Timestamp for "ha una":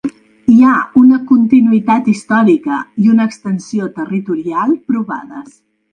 0.67-1.19